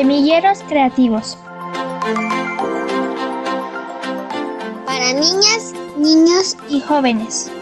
[0.00, 1.36] Semilleros creativos.
[4.86, 7.52] Para niñas, niños y jóvenes.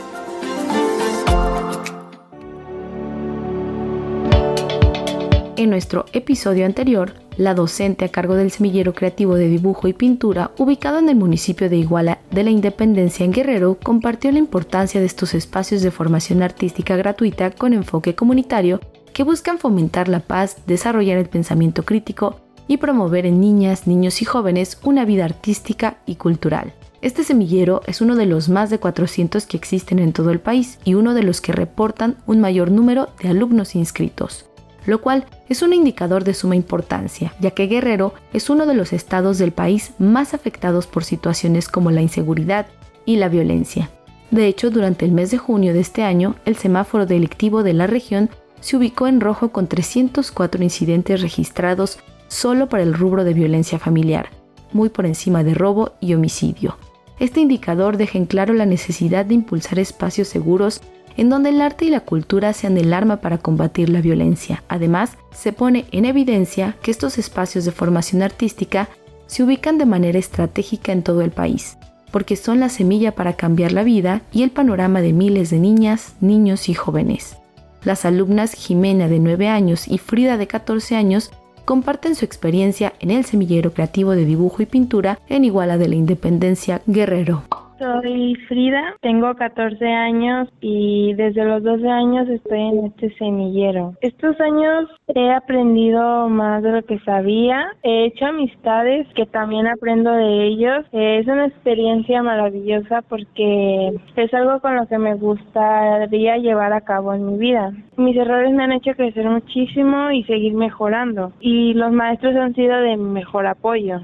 [5.57, 10.53] En nuestro episodio anterior, la docente a cargo del semillero creativo de dibujo y pintura,
[10.59, 15.07] ubicado en el municipio de Iguala de la Independencia en Guerrero, compartió la importancia de
[15.07, 18.79] estos espacios de formación artística gratuita con enfoque comunitario
[19.19, 22.37] que buscan fomentar la paz, desarrollar el pensamiento crítico
[22.69, 26.73] y promover en niñas, niños y jóvenes una vida artística y cultural.
[27.03, 30.79] Este semillero es uno de los más de 400 que existen en todo el país
[30.85, 34.45] y uno de los que reportan un mayor número de alumnos inscritos
[34.87, 38.93] lo cual es un indicador de suma importancia, ya que Guerrero es uno de los
[38.93, 42.69] estados del país más afectados por situaciones como la inseguridad
[43.05, 43.91] y la violencia.
[44.31, 47.87] De hecho, durante el mes de junio de este año, el semáforo delictivo de la
[47.87, 48.31] región
[48.61, 54.31] se ubicó en rojo con 304 incidentes registrados solo para el rubro de violencia familiar,
[54.73, 56.77] muy por encima de robo y homicidio.
[57.19, 60.81] Este indicador deja en claro la necesidad de impulsar espacios seguros
[61.17, 64.63] en donde el arte y la cultura sean el arma para combatir la violencia.
[64.69, 68.89] Además, se pone en evidencia que estos espacios de formación artística
[69.27, 71.77] se ubican de manera estratégica en todo el país,
[72.13, 76.15] porque son la semilla para cambiar la vida y el panorama de miles de niñas,
[76.21, 77.38] niños y jóvenes.
[77.85, 81.31] Las alumnas Jimena de 9 años y Frida de 14 años
[81.65, 85.97] comparten su experiencia en el semillero creativo de dibujo y pintura en Iguala de la
[85.97, 87.45] Independencia Guerrero.
[87.79, 93.95] Soy Frida, tengo 14 años y desde los 12 años estoy en este semillero.
[94.01, 100.11] Estos años he aprendido más de lo que sabía, he hecho amistades que también aprendo
[100.11, 100.87] de ellos.
[100.91, 107.15] Es una experiencia maravillosa porque es algo con lo que me gustaría llevar a cabo
[107.15, 107.73] en mi vida.
[107.97, 112.77] Mis errores me han hecho crecer muchísimo y seguir mejorando y los maestros han sido
[112.81, 114.01] de mejor apoyo.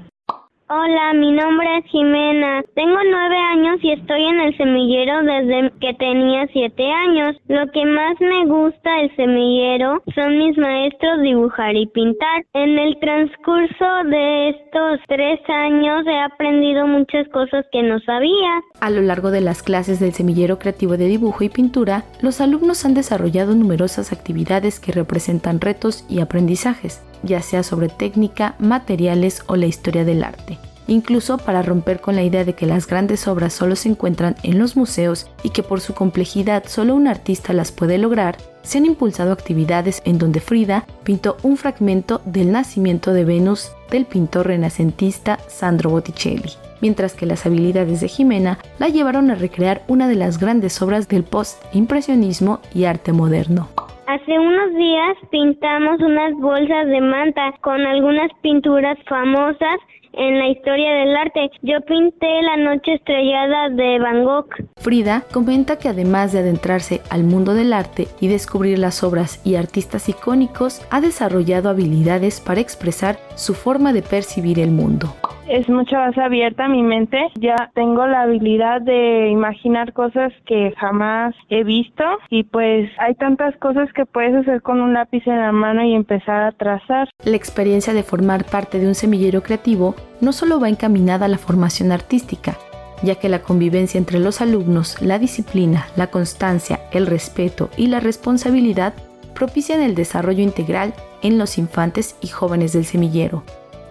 [0.67, 2.63] Hola, mi nombre es Jimena.
[2.73, 7.35] Tengo nueve años y estoy en el semillero desde que tenía siete años.
[7.47, 12.45] Lo que más me gusta del semillero son mis maestros dibujar y pintar.
[12.53, 18.63] En el transcurso de estos tres años he aprendido muchas cosas que no sabía.
[18.79, 22.85] A lo largo de las clases del semillero creativo de dibujo y pintura, los alumnos
[22.85, 29.55] han desarrollado numerosas actividades que representan retos y aprendizajes ya sea sobre técnica, materiales o
[29.55, 30.57] la historia del arte.
[30.87, 34.59] Incluso para romper con la idea de que las grandes obras solo se encuentran en
[34.59, 38.85] los museos y que por su complejidad solo un artista las puede lograr, se han
[38.85, 45.39] impulsado actividades en donde Frida pintó un fragmento del nacimiento de Venus del pintor renacentista
[45.47, 50.39] Sandro Botticelli, mientras que las habilidades de Jimena la llevaron a recrear una de las
[50.39, 53.69] grandes obras del post-impresionismo y arte moderno.
[54.07, 59.79] Hace unos días pintamos unas bolsas de manta con algunas pinturas famosas
[60.17, 61.51] en la historia del arte.
[61.61, 64.49] Yo pinté La Noche Estrellada de Van Gogh.
[64.77, 69.55] Frida comenta que además de adentrarse al mundo del arte y descubrir las obras y
[69.55, 75.13] artistas icónicos, ha desarrollado habilidades para expresar su forma de percibir el mundo
[75.47, 77.17] es mucho más abierta mi mente.
[77.39, 83.55] Ya tengo la habilidad de imaginar cosas que jamás he visto y pues hay tantas
[83.57, 87.09] cosas que puedes hacer con un lápiz en la mano y empezar a trazar.
[87.23, 91.37] La experiencia de formar parte de un semillero creativo no solo va encaminada a la
[91.37, 92.57] formación artística,
[93.03, 97.99] ya que la convivencia entre los alumnos, la disciplina, la constancia, el respeto y la
[97.99, 98.93] responsabilidad
[99.33, 103.43] propician el desarrollo integral en los infantes y jóvenes del semillero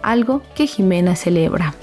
[0.05, 1.75] algo que Jimena celebra.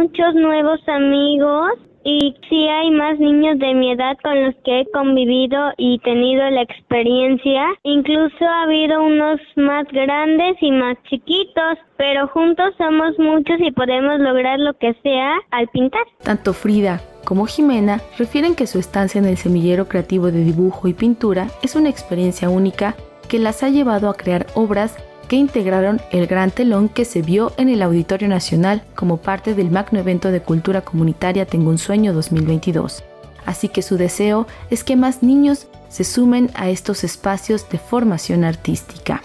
[0.00, 1.72] Muchos nuevos amigos
[2.04, 6.48] y sí hay más niños de mi edad con los que he convivido y tenido
[6.50, 7.66] la experiencia.
[7.82, 14.20] Incluso ha habido unos más grandes y más chiquitos, pero juntos somos muchos y podemos
[14.20, 16.02] lograr lo que sea al pintar.
[16.22, 20.94] Tanto Frida como Jimena refieren que su estancia en el semillero creativo de dibujo y
[20.94, 22.94] pintura es una experiencia única
[23.28, 24.96] que las ha llevado a crear obras
[25.28, 29.70] que integraron el gran telón que se vio en el Auditorio Nacional como parte del
[29.70, 33.04] magno evento de cultura comunitaria Tengo un Sueño 2022.
[33.44, 38.44] Así que su deseo es que más niños se sumen a estos espacios de formación
[38.44, 39.22] artística.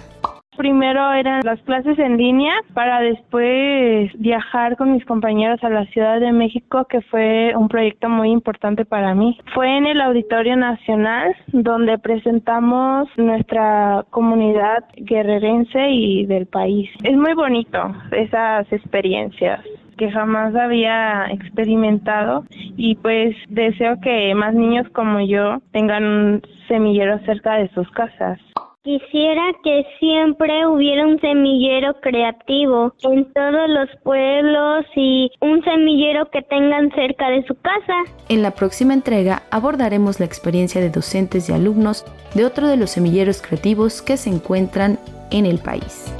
[0.57, 6.19] Primero eran las clases en línea para después viajar con mis compañeros a la Ciudad
[6.19, 9.37] de México, que fue un proyecto muy importante para mí.
[9.53, 16.89] Fue en el Auditorio Nacional donde presentamos nuestra comunidad guerrerense y del país.
[17.03, 19.61] Es muy bonito esas experiencias
[19.97, 22.45] que jamás había experimentado
[22.77, 28.39] y pues deseo que más niños como yo tengan un semillero cerca de sus casas.
[28.83, 36.41] Quisiera que siempre hubiera un semillero creativo en todos los pueblos y un semillero que
[36.41, 37.93] tengan cerca de su casa.
[38.27, 42.03] En la próxima entrega abordaremos la experiencia de docentes y alumnos
[42.35, 44.99] de otro de los semilleros creativos que se encuentran
[45.31, 46.13] en el país.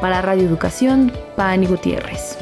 [0.00, 2.35] Para Radio Educación, Pani Gutiérrez.